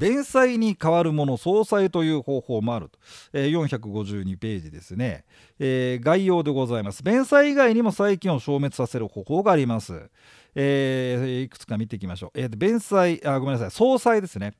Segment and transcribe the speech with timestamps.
[0.00, 2.98] 弁済に代わるもの総裁という方法もあると、
[3.32, 5.24] えー、452ページですね、
[5.58, 10.10] えー、概要でございます弁済以外にも債権を消滅させる方法があります
[10.54, 12.30] えー、いくつか見ていきましょう。
[12.34, 14.54] えー、弁済あごめんなさい総裁ですね。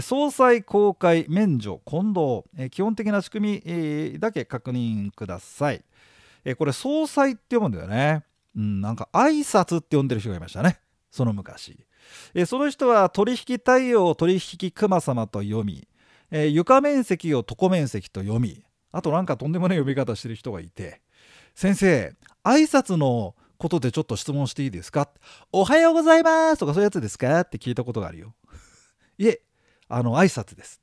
[0.00, 5.84] 総裁公開免除混同、え、基本的な仕組み、えー、だけ確認ください。
[6.44, 8.24] えー、これ総裁って読むんだよね。
[8.56, 10.80] うん、なんか挨拶って呼んでる人がいましたね。
[11.10, 11.78] その昔。
[12.34, 15.86] え、その人は取引対応取引熊様と読み、
[16.30, 21.00] え、床面積を床面積と読み、あとなんかとんでもない呼び方してる人がいて、
[21.54, 25.08] 先生、挨拶のことでちょっと質問していいですか？
[25.52, 27.40] おはようございますとかそういうやつですか？
[27.40, 28.34] って聞いたことがあるよ。
[29.18, 29.42] いえ、
[29.88, 30.80] あの、挨拶です。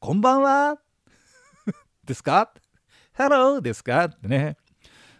[0.00, 0.78] こんばんは
[2.04, 2.52] ですか
[3.16, 4.06] ?Hello ですか？
[4.06, 4.56] ってね。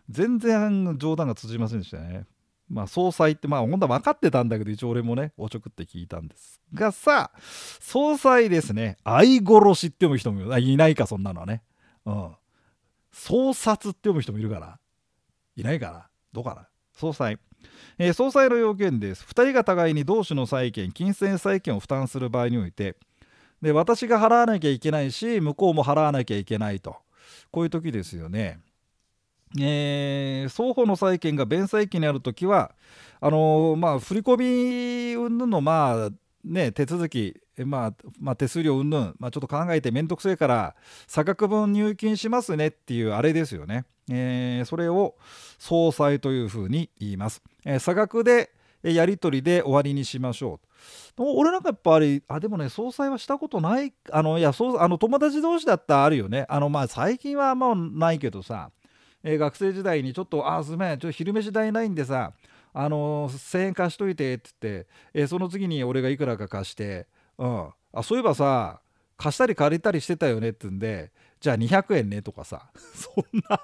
[0.08, 2.24] 全然冗談が通じませんでしたね。
[2.70, 7.38] まあ、総裁って、まあ、本当は分かってたんだけど、一応俺もね、おちょくって聞いたんですがさあ、
[7.80, 11.62] 総裁ですね、愛殺しって読む人もいないか、そんなのはね。
[12.06, 12.30] うん。
[13.12, 14.78] 総殺って読む人もいるから。
[15.56, 16.06] いないかな。
[16.32, 17.38] どうかな総裁、
[17.98, 22.96] えー、総裁の要件です2人が互いに同種の債権金銭債権を負担する場合において
[23.62, 26.96] で私が払わなきゃいけないし向こうも払わなきゃいけないと
[27.50, 28.60] こういう時ですよね。
[29.58, 32.72] えー、双方の債権が弁済期にある時は
[33.20, 36.10] あのー、まあ振り込み云々のまあ
[36.44, 40.74] ね手続きまあ、まあ、手数料云々、まあ、ちょっと考えて面倒くせえから
[41.06, 43.84] 差額分入金しますねっていうあれですよね。
[44.10, 45.16] えー、それを
[45.58, 47.42] 総裁というふうに言います。
[47.64, 48.50] え、差額で
[48.82, 50.60] やり取りで終わりにしましょ
[51.18, 51.22] う。
[51.22, 58.70] 俺なんかやっぱりあでもね総裁はしたことないあのいやそうあの友達同士だったらあるよねあのまあ最近はまないけどさ、
[59.22, 62.32] えー、学生時代にちょっと「あすめんちょっと昼飯代ないんでさ
[62.72, 67.06] あの1000円貸しといて」って言って、えー、その次に俺がいくらか貸して、
[67.38, 68.80] うん、あそういえばさ
[69.16, 73.60] 貸したり借りたりしてたよねって言うんでじゃあ200円ねとかさ そんな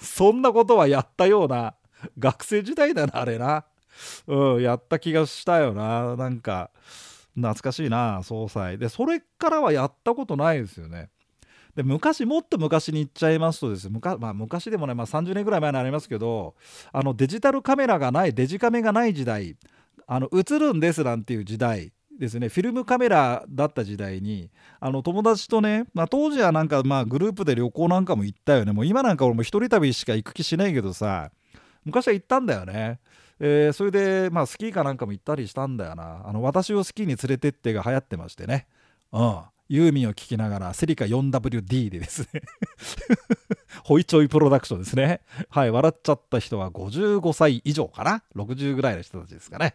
[0.00, 1.74] そんなことはやったような
[2.18, 3.64] 学生時代だなあれな。
[4.26, 6.16] うんやった気がしたよな。
[6.16, 6.70] なんか
[7.34, 8.78] 懐かしいな総裁。
[8.78, 11.10] でそれからはやったことないですよね。
[11.74, 16.54] で昔もっと昔に行っちゃいますとですねまあ、昔でもね、まあ、30年ぐらい前になりますけど
[16.92, 19.56] あのデジタルカメラがないデジカメがない時代
[20.06, 31.30] あの映るんですなんていう時代ですねフィルムカメラだった時代にあの友達とね、まあ、当時はなんかまあグループで旅行なんかも行ったよねもう今なんか俺も一人旅しか行く気しないけどさ
[31.84, 33.00] 昔は行ったんだよね。
[33.40, 36.22] えー、それで、まあ、スキーかなんかも行ったりしたんだよな。
[36.26, 38.66] あの私をスキーに連れてってが流行ってましてね。
[39.12, 39.40] うん。
[39.68, 42.42] ユーミンを聴きながら、セリカ 4WD でですね
[43.84, 45.20] ホイチョイプロダクションですね。
[45.50, 49.74] はい、笑っちゃった人は55歳以上かな ?60 ぐらいの人たちですかね。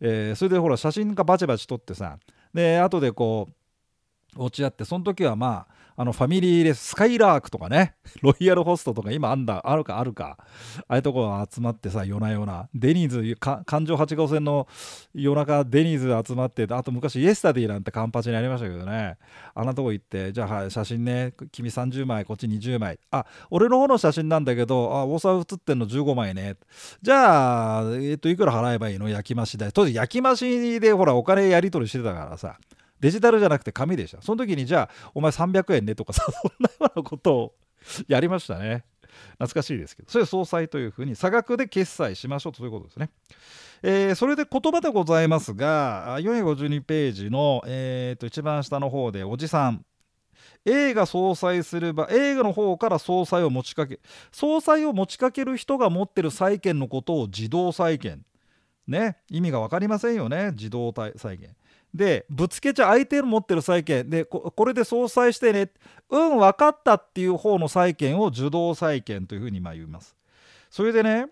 [0.00, 2.18] えー、それでほら、写真がバチバチ撮ってさ、
[2.54, 3.48] で、後でこ
[4.36, 10.38] う、落ち合ってその時はまああのファミリーレススカイラークとかね ロイヤルホストとか今あんだあるかあるか。
[10.88, 12.68] ああいうとこが集まってさ夜な夜な。
[12.74, 14.66] デニーズ環状8号線の
[15.14, 19.16] 夜中デニーズ集まってあと昔イエスタディなんてカンパチにありましたけどね。
[19.54, 22.98] あんなとこ行ってじゃあ、はい、写真ね君30枚こっち20枚。
[23.10, 26.56] あ俺の方の写真なんだけどあ大沢写ってんの15枚ね。
[27.02, 29.08] じゃあえっ、といくら払えばいいの？
[29.08, 29.72] 焼き増し代。
[29.72, 32.56] 当時焼き増しでほらお金やり取りしてたからさ。
[33.02, 34.22] デジタルじゃなくて紙でした。
[34.22, 37.54] その時にじゃあお前300円ねとかさ そんなようなことを
[38.06, 38.84] やりましたね。
[39.32, 40.10] 懐かしいですけど。
[40.10, 43.10] それ総裁というふうに差額で決済しましょうということですね。
[43.82, 49.84] えー、それで言葉でございますが452ページの、えー、と一番下の方でおじさん。
[50.64, 53.98] A が総裁すれば A の方から総裁を持ちかけ
[54.30, 58.24] 総裁を持ちかける人が持ってる債権のことを自動債権。
[58.86, 59.16] ね。
[59.28, 60.52] 意味が分かりませんよね。
[60.52, 61.56] 自動債権。
[61.94, 64.08] でぶつけちゃ相手の持ってる債権。
[64.08, 65.70] でこれで相殺してね。
[66.10, 70.14] うん分かったっていう方の債権を受動債権というふうにま言います。
[70.70, 71.26] それでね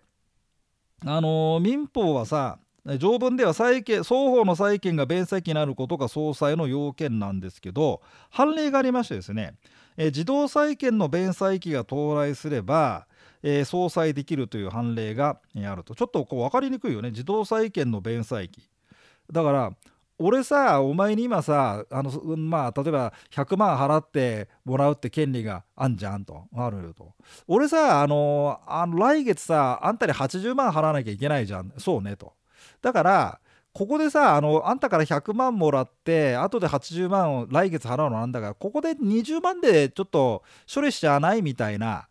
[1.04, 2.59] あのー、民法はさ
[2.98, 9.54] 条文では債権双方の債権が弁済期になることが総裁の要件なんですけど判例がありましてですね、
[9.97, 13.06] え自動債権の弁済期が到来すれば、
[13.42, 15.95] えー、相殺できるという判例があると。
[15.95, 17.10] ちょっとこう分かりにくいよね。
[17.10, 18.63] 自動債権の弁済期
[19.30, 19.72] だから
[20.22, 26.45] 俺さお前に今さあのまあ例えば100万払ってもらうって権利があんじゃんと。
[26.55, 27.15] あるよと。
[27.49, 31.72] 俺さあのあの来月さあんたに80万払わなきゃいけないじゃん。
[31.78, 32.34] そうねと。
[32.83, 33.41] だから
[33.72, 40.43] ここでさあのあんたから100万もらって後で80万を来月払うのなんだからここで20万でちょっと
[40.73, 42.09] 処理しちゃわないみたいな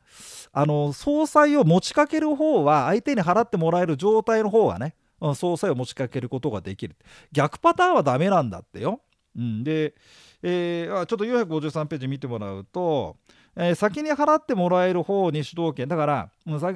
[0.52, 4.96] あの総裁を持ちかける方は相手に払ってもらえる状態の方はね
[5.36, 6.96] 総裁を持ちかけることができる。
[7.32, 9.02] 逆パターンはダメなんだってよ。
[9.36, 9.94] うん、で、
[10.42, 13.18] えー、ちょっと453ページ見てもらうと、
[13.56, 15.88] えー、先に払ってもらえる方に主導権。
[15.88, 16.30] だから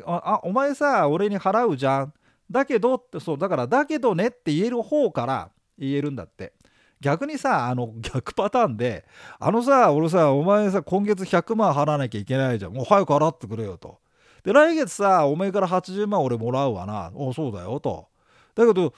[0.05, 2.13] あお前さ俺に払うじゃん。
[2.51, 6.53] だけどってそうだからだけどねって言える方から言えるんだって。
[6.99, 9.05] 逆にさあの逆パターンで
[9.37, 12.73] あのさ俺さお前さ今月100万払わなきゃいけないじゃん。
[12.73, 13.99] もう早く払ってくれよと。
[14.43, 17.11] で来月さお前から80万俺もらうわな。
[17.13, 18.07] おそうだよと。
[18.55, 18.93] だけど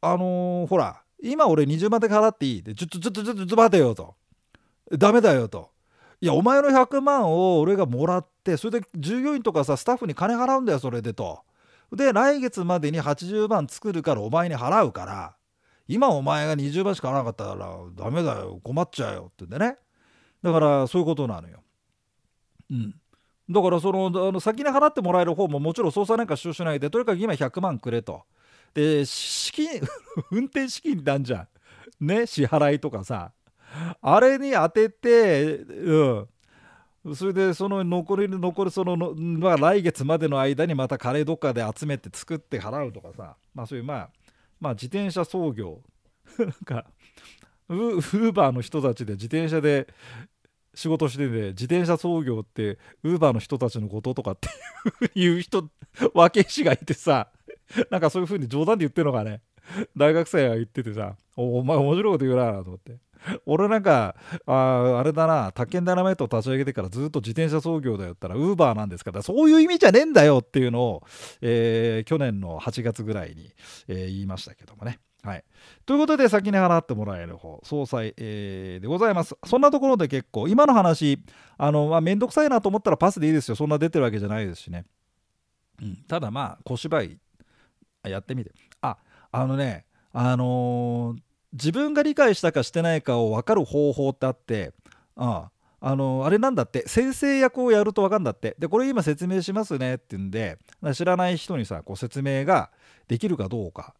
[0.00, 2.62] あのー、ほら今俺20万だけ払っていい。
[2.62, 4.14] でちょっとちょっとちょっと待てよと。
[4.92, 5.70] ダメだよと。
[6.20, 11.40] いやお前の100万を俺がもらってそれで従業員とかさスタッフに金払うんだよそれでと。
[11.92, 15.36] で来月までに80万作るからお前に払うから。
[15.86, 18.60] 今お前が20万しか払わなかったらダメだよ。
[18.62, 19.76] 困っちゃうよってんでね。
[20.42, 21.60] だからそういうことなのよ。
[22.70, 22.94] うん、
[23.50, 28.24] だからそのあの先に払ってもらえる方ももちろん捜査なんか収集ないでとにかく今100万くれと。
[28.74, 29.80] で資金
[30.30, 31.48] 運転資金なんじゃ
[32.00, 32.06] ん。
[32.06, 33.32] ね支払いとかさ。
[34.02, 36.28] あれに当ててう
[37.06, 37.14] ん。
[37.14, 43.36] それでその残り残るその、まあ、来月までの間にまたカレーどっかで集めて作って払うとかさ。
[43.54, 44.10] まあそういうまあ
[44.60, 45.80] まあ自転車操業。
[46.38, 46.86] なんか
[47.68, 49.86] ウーバーの人たちで自転車で
[50.74, 54.48] 仕事してて自転車操業ってウーバーの人たちのこととかって
[55.14, 55.68] いう人
[56.14, 57.30] 分け師がいてさ。
[57.90, 59.42] なんかそういう風に冗談で言ってるのがね。
[59.96, 62.98] 大学生が言っててさお前面白いこと言うなと思って。
[63.46, 64.14] 俺なんか
[64.44, 71.02] ああれだな宅建ダイナマイトを立ち上げてからずっと自転車操業だよったらウーバーなんですからそういう意味じゃねえんだよっていうのを、
[71.40, 73.50] えー、去年の8月ぐらいに、
[73.88, 74.98] えー、言いましたけどもね。
[75.22, 75.44] はい、
[75.86, 79.34] ということで先に払ってもらえる方総裁、えー、でございます。
[79.46, 81.18] そんなところで結構今の話
[81.56, 83.56] あの、まあ、めんどくさいなと思ったらパスでいいですよ。
[83.56, 84.84] そんな出てるわけじゃないですしね、
[85.80, 87.18] うん、ただまあ小芝居
[88.08, 88.52] やってみて。
[88.80, 88.96] あ
[89.32, 91.22] あのねあのー
[91.54, 94.72] 自分が理解したかしてないかを分かる方法ってあって
[95.14, 98.56] あああのあれなんだって先生役をやると分かるんだって。
[98.58, 100.58] でこれ今説明しますねって言うんで
[100.94, 102.70] 知らない人にさこう説明が
[103.06, 103.94] できるかどうか。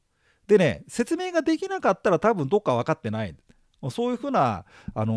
[0.49, 3.37] でね説明ができなかったら多分どっか分かってない。
[3.91, 4.65] そういうふうな
[4.95, 5.12] あの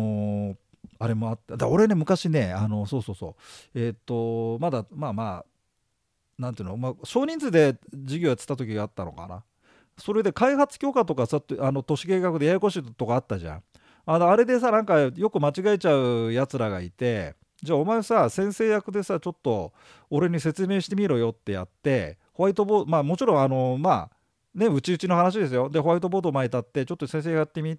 [0.52, 0.56] ー、
[0.98, 1.56] あれもあった。
[1.56, 3.34] だ俺ね昔ねあのそうそうそ
[3.74, 3.78] う。
[3.80, 5.46] えっ、とまだまあまあ
[6.38, 9.44] なんていうの、まあ、少人数で授業やってた時があったのかな。
[9.98, 13.62] それで開発許可とかさあの都市計画でややこしいとかあったじゃん。
[14.06, 19.72] あのあれでさなんかよく間違えちゃうやつらがいてじゃあお前さ先生役でさちょっと
[20.08, 24.10] 俺に説明してみろよってやってホワイトボードまあもちろんあのまあ
[24.54, 25.68] ねうちうちの話ですよ。
[25.68, 27.76] でホワイトボード前立ってちょっと先生やってみ。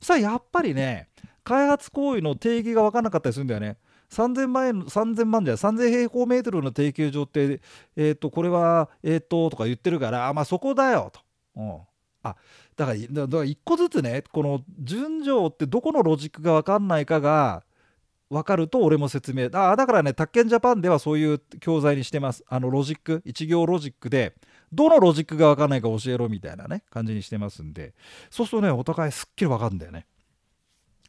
[0.00, 1.08] さあやっぱりね
[1.42, 3.78] 開発行為の定義が分からなかったりするんだよね。
[4.12, 7.60] 3000万円3000万じゃ3000平方メートルの提携上って
[7.96, 11.20] えっ、ー、とこれはえっ、ー、ととか言ってるからあまあそこだよと。
[11.56, 11.76] うん、
[12.22, 12.36] あ
[12.76, 17.64] だからだから一個ずつねこの順序ってどこのロジックが分かんないかが
[18.28, 19.50] 分かると俺も説明。
[19.52, 22.44] あだからね宅建ジャパンではそういう教材にしてます。
[22.48, 24.34] あのロジック一行ロジックで
[24.72, 27.94] どのロジックが分かんないか教えろみたいなね感じにしてますんで。
[28.30, 30.06] そうするとねお互いすっきり分かるんだよね。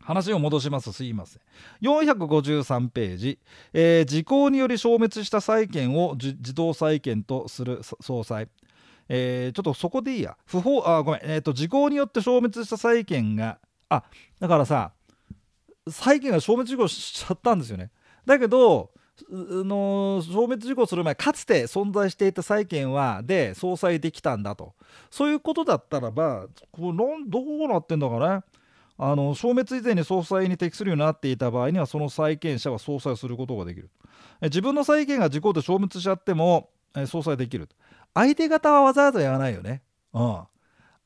[0.03, 0.91] 話を戻します。
[0.91, 1.41] すいません。
[1.81, 3.39] 453ページ、
[3.73, 8.49] えー、時効により消滅した債権を自動債権とする総裁。
[9.09, 10.37] えー、ちょっとそこでいいや。
[10.45, 13.59] 不法あごめん、えーと、時効によって消滅した債権が
[13.89, 14.03] あ
[14.39, 14.91] だからさ
[15.89, 17.91] 債権が消滅事故しちゃったんですよね。
[18.25, 18.91] だけど
[19.29, 24.73] の消滅事故する前かつて存在していた債権はで相殺できたんだと。
[25.11, 28.43] そういうことだったらばこれなんどうなってんだかね。
[28.97, 33.89] あの消滅以前に総裁に適するようになっていた場合にはその債権者は総裁することができる
[34.41, 36.69] 自分の債権が事故で消滅しちゃっても
[37.07, 37.67] 総裁できる
[38.13, 39.81] 相手方はわざわざやらないよね。
[40.13, 40.21] うん。
[40.21, 40.47] あ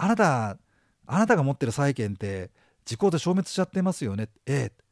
[0.07, 0.57] なた、
[1.05, 2.51] あなたが持ってる債権って
[2.85, 4.29] 時効で消滅しちゃってますよね。
[4.45, 4.83] ええ。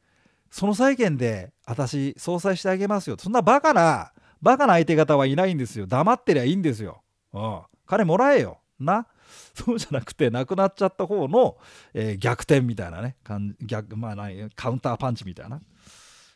[0.50, 3.16] その債権で私総裁してあげますよ。
[3.18, 5.86] そんなバカな、バカな相手方はいないんですよ。
[5.86, 7.02] 黙ってりゃいいんですよ。
[7.32, 7.60] うん。
[7.86, 8.58] 金もらえよ。
[8.80, 9.06] な。
[9.54, 11.56] そうじゃなくて、亡くなっちゃった方の、
[11.94, 13.16] えー、逆転みたいなね。
[13.62, 14.16] 逆まあ、
[14.54, 15.60] カウンターパンチみたいな。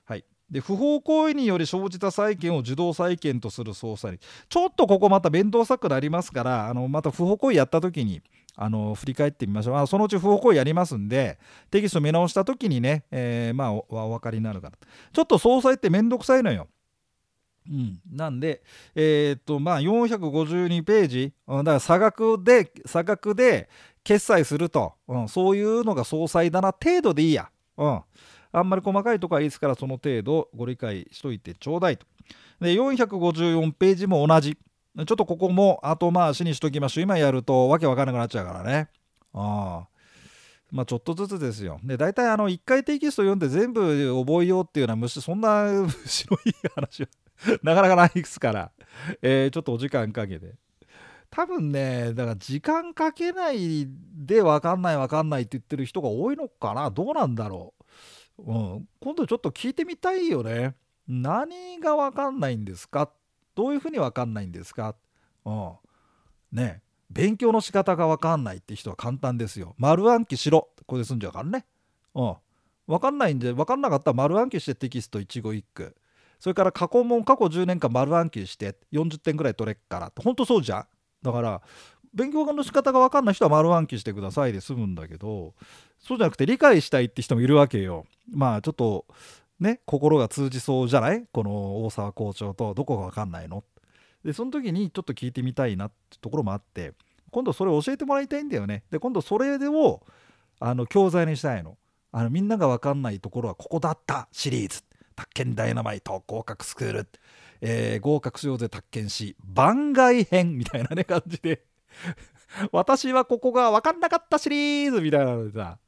[0.04, 4.18] はいで不法行為により生じた債権を受動債権とする捜査に
[4.48, 8.20] ちょっとここまた面倒くさくなりますからあのまた不法行為やった時に
[8.56, 11.38] あの振り返ってみましょうあそのうち不法行為やりますんで
[11.70, 14.78] テキスト見直した時にね、えー、まあお分かりになるから
[15.12, 16.66] ちょっと総裁って面倒くさいのよ。
[17.70, 18.62] うん、なんで、
[18.94, 23.68] えー、っとまあ、452ページ、だから差額で差額で
[24.02, 27.50] 決済すると、うん、そういうのが総裁だな程度でいいや。
[27.76, 28.00] うん
[28.52, 32.06] あんまり細かいとこはいいですからその程度ご理解しといてちょうだいと。
[32.60, 34.56] で454ページも同じ。
[34.96, 37.04] ちょっとここも後回しにしときましょう。
[37.04, 38.88] 今やるとわけわかんなくなっちゃうからね。
[39.32, 39.88] ああ
[40.72, 41.80] まあ、ちょっとずつですよ。
[41.82, 43.80] で大体あの1回テキスト読んで全部
[44.24, 45.66] 覚えようっていうのはむしそんな
[46.06, 47.08] 白い話は
[47.62, 48.72] なかなかないですから、
[49.22, 50.54] えー、ちょっとお時間かけて。
[51.30, 56.90] 多分ねだから時間かけないで分かんない分かんないって言ってる人が多いのかな。
[56.90, 57.72] どうなんだろ
[58.36, 60.74] う、うん、今度ちょっと聞いてみたいよね。
[61.06, 63.10] 何が分かんないんですか？
[63.54, 64.96] どういうふうに分かんないんですか、
[65.44, 65.72] うん、
[66.52, 66.82] ね。
[67.10, 69.74] 勉強の仕方が分かんないって人は簡単ですよ。
[69.78, 70.68] 丸暗記しろ。
[70.86, 71.66] これで済んじゃうからね。
[72.14, 72.36] うん。
[72.86, 75.94] 分かんないんで分かんなかったら丸暗記してテキスト一語一句。
[76.40, 80.86] それから過去問過去10年間丸暗記して40点ぐらい取れっからほんとそうじゃん？
[81.22, 81.62] だから
[82.12, 85.54] 勉強の仕方が分かんない人は丸暗記してくださいで済むんだけど
[86.00, 88.06] そうじゃなくて理解したいって人もいるわけよ。
[88.32, 89.06] まあちょっと
[89.60, 91.24] ね心が通じそうじゃない？
[91.30, 93.62] この大沢校長とどこが分かんないの？
[94.24, 96.94] でその時にちょっと聞いてみたいなってところもあって
[97.30, 98.82] 今度それを教えてもらいたいんだよね。
[98.90, 100.02] で今度それを
[100.58, 101.76] あの教材にしたいの。
[102.12, 104.82] あのみんなが分かんないところはここだったシリーズ
[105.20, 107.08] 宅建ダイナマイト合格スクール。
[107.60, 111.64] えー、合格しようぜ宅建士番外編みたいなね感じで。
[112.72, 115.78] 私はここが分かんなかったシリーズみたいなのでさ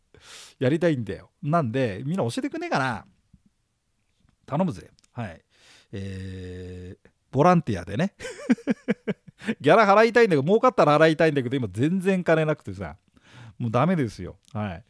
[0.59, 1.31] やりたいんだよ。
[1.43, 3.07] なんでみんな教えてくんねえかな。
[4.45, 4.91] 頼むぜ。
[5.13, 5.43] はい。
[5.93, 8.15] えー、ボランティアでね。
[9.61, 12.99] ギャラ払いたいんだけど儲かったら払いたいんだけど今全然金なくてさ。
[13.63, 14.35] もうダメですよ。
[14.53, 14.83] はい。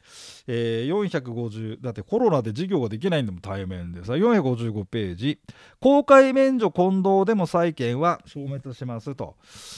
[0.46, 5.38] えー、450、だってコロナで授業ができないんでも対面でさ、455ページ。
[5.78, 9.36] 公開免除混同でも債権は消滅しますと。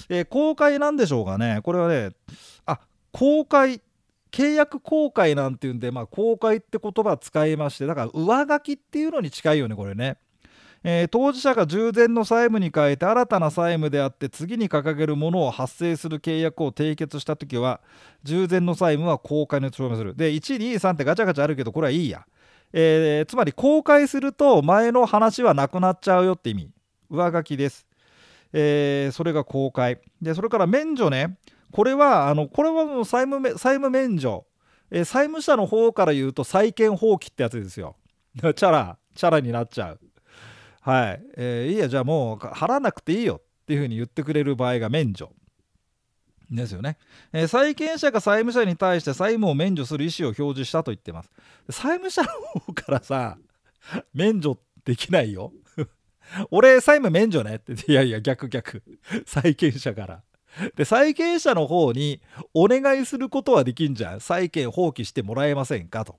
[0.08, 1.58] えー、公開なんでしょうかね。
[1.64, 2.10] これはね、
[2.66, 2.78] あ、
[3.10, 3.82] 公開。
[4.30, 10.18] 契約公開なんていうんで、まあ、公開って言葉使いまして、だから上書きっていうのに近いよね、これね。
[10.86, 17.80] えー、当事者が従前の債務に変えて新たな債務であって次に掲げるものを発生する契約を締結した時は
[18.22, 20.14] 従前の債務は公開に証明する。
[20.14, 22.26] で123ってガチャガチャあるけどこれはいいや、
[22.74, 26.70] えー、つまり公開すると前の話はなくなっちゃうよって意味。
[27.08, 27.86] 上書きです、
[28.52, 30.00] えー、それが公開。
[30.20, 31.38] でそれから免除ね。
[31.72, 34.44] これはあのこれはもう債務債務免除、
[34.90, 37.96] え、債務者の方から言うと債権放棄ってやつですよ。
[38.36, 40.00] チャラチャラになっちゃう。
[40.84, 45.32] はい、えー、いいやじゃあもう払わなくていいよっていうふうに言ってくれる場合が免除。
[46.50, 46.98] ですよね、
[47.32, 51.30] えー、債権者が債務者に対して債務を免除する意思を表示したと言ってます。
[51.70, 52.28] 債務者の
[52.60, 53.38] 方からさ
[54.12, 55.52] 免除できないよ。
[56.50, 57.72] 俺債務免除ねって。
[57.90, 58.82] いやいや逆逆。
[59.24, 60.22] 債権者から。
[60.76, 62.20] で債権者の方に
[62.52, 64.20] お願いすることはできんじゃん。
[64.20, 66.18] 債権放棄してもらえませんかと。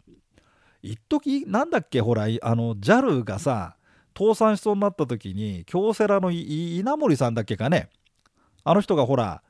[0.82, 3.78] 一時なんだっけほらあの JAL がさ
[4.18, 7.90] 倒産しそうになった時に京セラの稲森さんだっけかね。
[8.64, 9.42] あの人がほら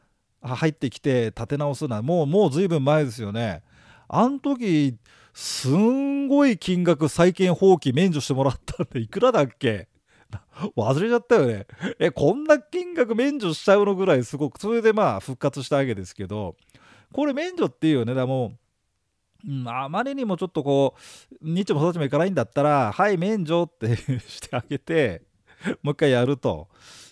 [0.42, 3.64] 入ってきて立て直すのはもうもう随分前ですよね。
[4.08, 4.98] あの時
[5.34, 9.88] すんごい金額債権放棄免除してもらったんでいくらだっけ？
[10.76, 11.66] 忘れちゃったよね。
[12.00, 16.56] えこんな金額免除しちゃうのぐらいすごくそれでまあ復活したわけですけど
[17.14, 18.14] これ免除っていうよね。
[18.14, 18.58] だもう
[19.48, 23.96] うん、あまりにもちょっとこう日も育ちもいかないんだったらはい免除って
[24.28, 25.22] してあげて
[25.82, 26.68] もう一回やると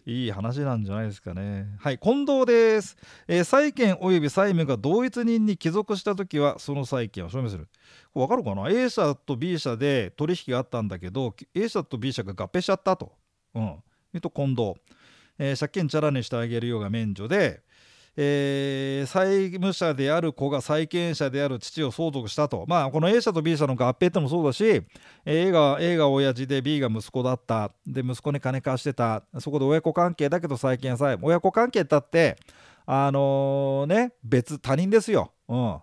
[0.06, 1.68] いい話なんじゃないですかね。
[1.80, 2.98] はい近藤です、
[3.28, 7.68] えー、債権及び債務が同一人に帰属した時はその債権を証明する。
[8.14, 13.14] これ分かるかな？A 社と B 社で取引があったんだけど A 社と B 社が合併しちゃったと。
[13.56, 13.76] うん。
[14.14, 14.74] えっと近藤、
[15.40, 17.63] えー、借金チャラにしてあげるようが免除で
[18.16, 24.84] えー、債務者である子が債権者である父を相続したと、まあ、この A 社と B 社の合併ってもそうだし
[25.26, 27.72] A が A が親父で B が息子だった。
[27.88, 29.24] で息子に金貸してた。
[29.40, 32.38] そこで親子関係だけど債権債親子関係だって
[32.86, 35.80] あのー、ね別他人ですよ、うん、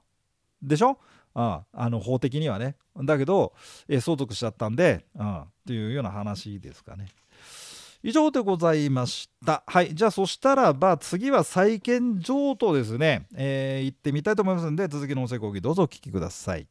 [0.62, 0.98] でしょ？
[1.34, 2.76] ああの法的にはね。
[3.02, 3.54] だけど、
[3.88, 7.06] えー、相続しちゃったんで、うん、っていうような話ですかね。
[8.02, 9.62] 以上でございました。
[9.66, 9.94] はい。
[9.94, 13.26] じゃあ、そしたらば、次は債権譲渡ですね。
[13.34, 16.66] えー、行ってみたいと思いますので、続きの音声講義どうぞお聞きください。